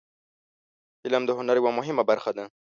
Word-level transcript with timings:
فلم 1.03 1.23
د 1.25 1.29
هنر 1.37 1.55
یوه 1.59 1.71
مهمه 1.79 2.03
برخه 2.09 2.31
ده 2.37 2.45